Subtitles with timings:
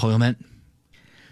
[0.00, 0.34] 朋友们，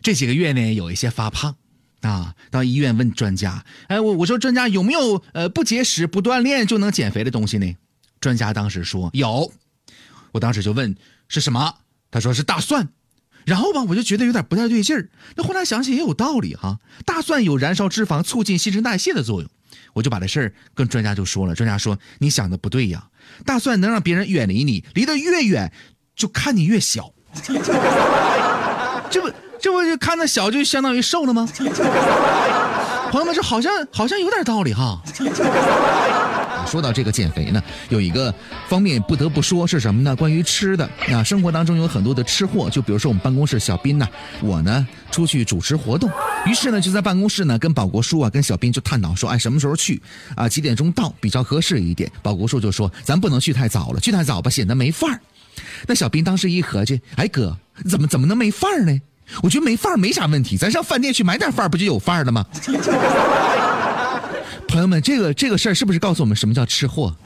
[0.02, 1.56] 这几个月呢有一些发胖
[2.02, 7.74] 啊，到医院问专家，哎，我我说专家有没有呃不节食不锻炼就能减肥的东西呢？
[8.20, 9.50] 专家当时说有，
[10.32, 10.94] 我当时就问
[11.28, 11.76] 是什么？
[12.10, 12.90] 他说是大蒜。
[13.46, 15.08] 然后吧，我就觉得有点不太对劲儿。
[15.34, 19.50] 那后来想起也有道理哈，大蒜有燃烧脂肪、促进新陈代谢的作用。
[19.94, 23.08] 我就把这事儿跟专家就说了，专家说你想的不对呀，
[23.46, 25.72] 大蒜能让别人远离你，离得越远
[26.14, 27.14] 就看你越小。
[29.10, 29.30] 这不
[29.60, 31.48] 这不就看着小就相当于瘦了吗？
[33.10, 35.00] 朋友们，这好像好像有点道理哈。
[36.66, 38.32] 说到这个减肥呢，有一个
[38.68, 40.14] 方面不得不说是什么呢？
[40.14, 44.06] 关于吃的啊，生活当中有很多的吃货，就比如说我们办公室小斌呐，
[44.42, 46.10] 我呢出去主持活动，
[46.44, 50.02] 于是呢就在办公室呢跟保国叔啊跟小斌就探讨说，哎什么时候去
[50.36, 50.46] 啊？
[50.46, 52.12] 几点钟到比较合适一点？
[52.22, 55.18] 保国叔就说，咱不能去太早了，去太早吧显得没范儿。
[55.86, 57.56] 那小斌当时一合计，哎哥，
[57.88, 58.98] 怎么怎么能没范儿呢？
[59.42, 62.46] 我觉得没范儿没啥问题，咱上饭店去买点范儿不就有范儿了吗？
[64.66, 67.14] 朋友们，这个这个事儿是不是告诉我们什么叫吃货？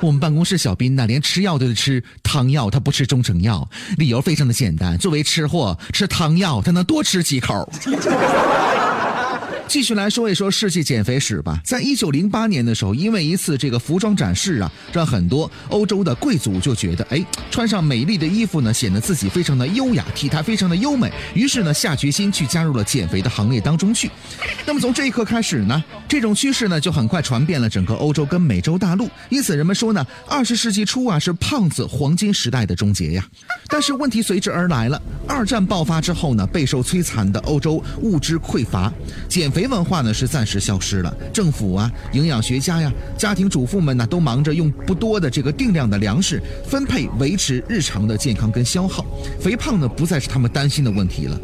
[0.00, 7.68] 我们办公室小斌呢，连吃药都得吃汤药，他不吃中成药，理由非常的简单，作为吃货，吃汤药他能多吃几口。
[9.68, 11.60] 继续来说一说世纪减肥史吧。
[11.62, 21.12] 在一九零八年的时候，因为一次这个服装展示啊，让很多欧洲的贵族就觉得，哎，穿上美丽的衣服呢，显得自己非常的优雅，体态非常的优美。
[21.34, 24.10] 于是呢，下决心去加入了减肥的行列当中去。
[24.64, 29.10] 那么从这一刻开始呢，这种趋势呢，就很快传遍了整个欧洲跟美洲大陆。
[29.28, 33.26] 因此，人们说呢，二十世纪初啊，是胖子黄金时代的终结呀。
[33.68, 35.00] 但是问题随之而来了。
[35.26, 38.90] 二战爆发之后呢，备受摧残的欧洲物质匮乏，
[39.28, 41.14] 减肥文化呢是暂时消失了。
[41.32, 49.04] 政府啊、营养学家呀、家庭主妇们呢，都忙着用不多的这个定量的粮食分配维持日常的健康跟消耗，
[49.40, 51.38] 肥胖呢不再是他们担心的问题了。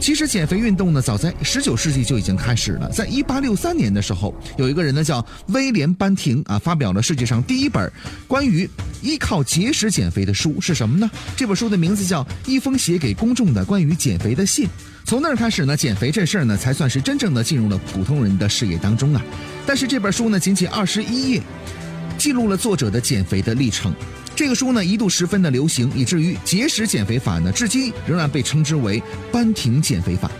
[0.00, 2.88] 其实减肥运动呢，早在十九世纪就已经开始了。
[2.90, 7.90] 在一八六三年的时候，有一个人呢叫威廉班廷啊，发表了世界上第一本
[8.26, 8.68] 关于
[9.02, 11.10] 依靠节食减肥的书，是什么呢？
[11.36, 14.66] 这本书的名字叫《一封写给公众的关于减肥的信》。
[15.04, 19.22] 从那儿开始呢，减肥这事儿呢，才算是真正的进入了普通人的视野当中啊。
[19.66, 21.42] 但是这本书呢，仅仅二十一页，
[22.18, 23.94] 记录了作者的减肥的历程。
[24.36, 29.02] 这个书呢，一度十分的流行，以至于节食减肥法呢，至今仍然被称之为
[29.32, 30.30] 班廷减肥法。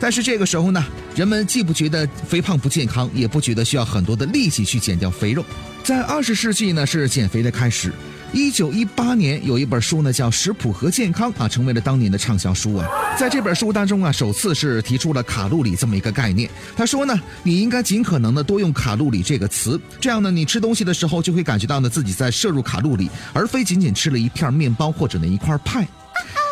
[0.00, 0.84] 但是这个时候呢，
[1.16, 5.42] 人们既不觉得肥胖不健康，也不觉得需要很多的力气去减掉肥肉。
[5.82, 7.90] 在二十世纪呢，是减肥的开始。
[8.34, 12.86] 一九一八年有一本书呢，叫《食谱和健康》啊，成为了当年的畅销书啊。
[13.18, 16.50] 在这本书当中啊，首次是提出了卡路里这么一个概念。
[16.76, 25.88] 他说呢，你应该尽可能的多用卡路里这个词，这样呢，你吃东西的时候就会感觉到呢自己在摄入卡路里，而非仅仅吃了一片面包或者呢一块派。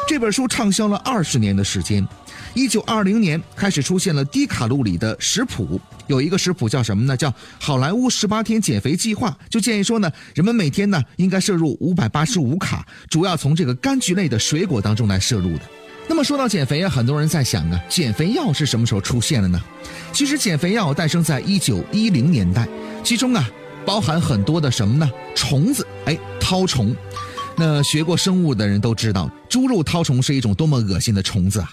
[0.09, 2.07] 这本书畅销了二十年的时间。
[2.55, 7.17] 一九二零年开始出现了低卡路里的食谱，有一个食谱叫什么呢？
[7.17, 15.63] 叫好莱坞十八天减肥计划，就建议说呢，人们每天呢应该摄入五百八十五卡，主要从这个柑橘类的水果当中来摄入的。
[16.07, 19.61] 那么说到减肥啊，很多人在想啊，减肥药是什么时候出现的呢？
[20.13, 22.69] 其实减肥药诞生在一九一零年代，
[23.03, 23.51] 其中啊
[23.85, 25.11] 包含很多的什么呢？
[25.35, 26.95] 虫子，哎，绦虫。
[27.57, 31.73] 那学过生物的人都知道，猪肉绦虫是一种多么恶心的虫子啊！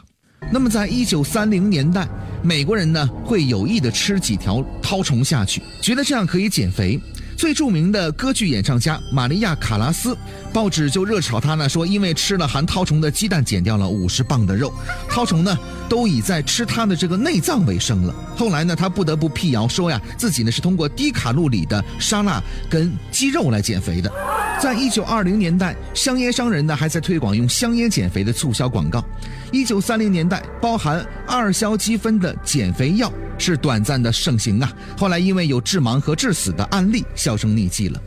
[0.50, 2.07] 那么，在一九三零年代，
[2.41, 7.00] 美国人呢会有意的吃几条绦虫下去，觉得这样可以减肥。
[7.41, 10.16] 最著名的歌剧演唱家玛利亚·卡拉斯，
[10.53, 14.72] 报纸就热炒他呢，说因为吃了含绦虫的鸡蛋，减掉了五十磅的肉。
[15.09, 15.57] 绦虫呢
[15.90, 18.13] 都以在吃它的这个内脏为生了。
[18.38, 24.13] 后来呢，他不得不辟谣说呀，自己呢是通过低卡路里的沙拉跟鸡肉来减肥的。
[24.62, 29.03] 在一九二零年代，香烟商人呢还在推广用香烟减肥的促销广告。
[29.52, 38.00] 一九三零年代，包含二硝积分的减肥药是短暂的盛行啊，后来因为有致盲和致死的案例，销声匿迹了。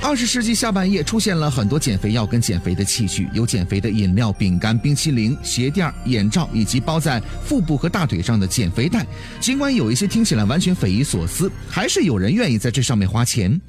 [0.00, 9.04] 二十世纪下半叶，出现了很多减肥药跟减肥的器具，有减肥的饮料、饼干、冰淇淋、鞋垫、眼罩，以及包在腹部和大腿上的减肥带。
[9.40, 13.60] 尽管有一些听起来完全匪夷所思，还是有人愿意在这上面花钱。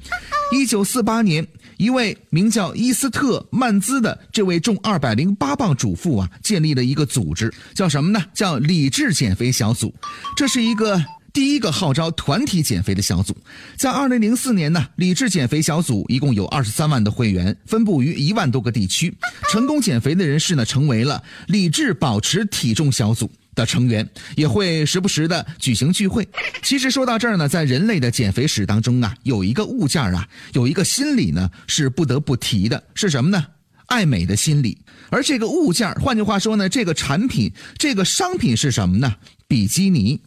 [0.52, 1.44] 一九四八年。
[1.80, 8.22] 一位名叫伊斯特曼兹的这位重二百零八磅主妇啊，建立了一个组织，叫什么呢？
[8.34, 9.90] 叫理智减肥小组。
[10.36, 13.34] 这是一个第一个号召团体减肥的小组。
[13.78, 19.16] 在二零零四年呢，理智减肥小组一共有二十三万的会员，分布于一万多个地区。
[19.50, 23.30] 成功减肥的人士呢，成为了理智保持体重小组。
[23.54, 26.28] 的成员也会时不时的举行聚会。
[26.62, 33.44] 其实说到这儿呢，在人类的减肥史当中啊，有一个物件啊，有一个心理呢是不得不提的，是什么呢？
[33.86, 34.78] 爱美的心理。
[35.10, 39.16] 而这个物件，换句话说呢，这个产品，这个商品是什么呢？
[39.48, 40.20] 比基尼。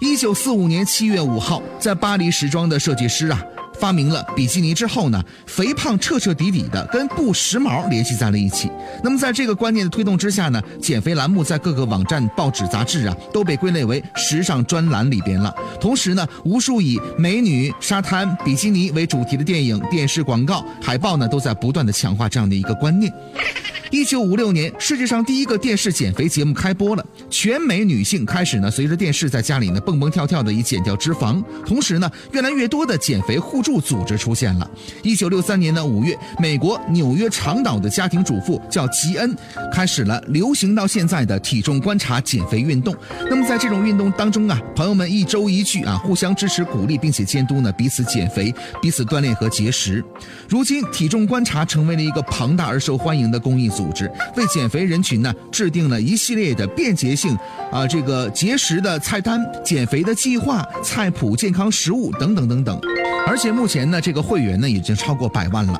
[0.00, 3.44] 一九四五年七月五号，在巴黎时装的设计师啊。
[3.78, 8.70] 发明了比基尼之后呢，肥胖彻彻底底的跟不时髦联系在了一起。
[9.02, 15.54] 那么在这个观念的推动之下呢，减肥栏目在各个网站、报纸、杂志啊都被归类为时尚专栏里边了。
[15.80, 23.12] 同时呢，无数以美女、沙滩、比基尼为主题的电影、电视广告、海报呢，都在不断的强化这样的一个观念。
[23.90, 31.42] 一九五六年，世界上第一个电视减肥节目开播了，全美女性开始呢，随着电视在家里呢蹦蹦跳跳的以减掉脂肪。
[31.64, 34.68] 同时呢，越来越多的减肥互助组织出现了。
[35.02, 39.36] 一九六三年的五月，美国纽约长岛的家庭主妇叫吉恩，
[39.72, 42.92] 开始了流行到现在的体重观察减肥运动。
[43.30, 50.04] 那么在这种运动当中啊，朋友们一周一聚啊，互相支持鼓励，并且监督呢彼此减肥、彼此锻炼和节食。
[50.48, 53.68] 如今，体重观察成为了一个庞大而受欢迎的公益。
[53.68, 57.36] 组织为减肥人群呢制定了一系列的便捷性
[57.70, 62.80] 啊这个节食的菜单、减肥的计划、菜谱、健康食物等等等等，
[63.28, 65.78] 而且目前呢这个会员呢已经超过百万了。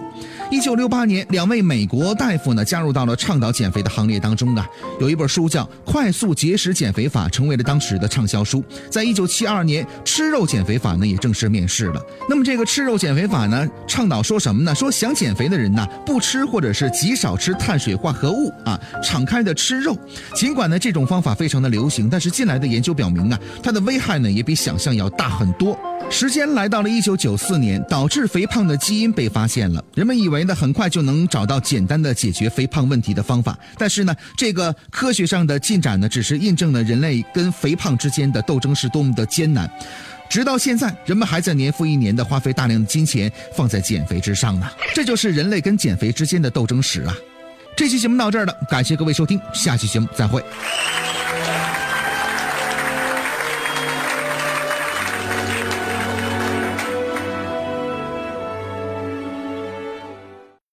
[0.50, 4.68] 一九六八年，两位美国大夫呢加入到了倡导减肥的行列当中啊。
[5.00, 8.62] 有一本书叫《快速节食减肥法》，成为了当时的畅销书。
[8.90, 12.02] 在一九七二年，吃肉减肥法呢也正式面世了。
[12.28, 14.74] 那么这个吃肉减肥法呢，倡导说什么呢？
[14.74, 19.96] 说想减肥的人呢，不吃或者是极少吃碳水化合物啊，敞开的吃肉。
[20.34, 25.78] 尽管呢这种方法非常的流行，但是近来的研究表明啊，它的危害呢也比想象要大很多。
[26.10, 29.84] 时间来到了一九九四年，导致肥胖的基因被发现了。
[29.94, 33.56] 人们以为呢，很快就能找到简单的解决肥胖问题的方法。
[33.76, 39.70] 但是呢，这个科学上的进展呢，只是印证了人类跟肥胖之间的斗争是多么的艰难。
[40.30, 44.68] 直到现在，人们还在年复一年的花费大量的金钱放在减肥之上呢。
[44.94, 47.14] 这就是人类跟减肥之间的斗争史啊！
[47.76, 50.42] 这期节目到这儿了，感谢各位收听，下期节目再会。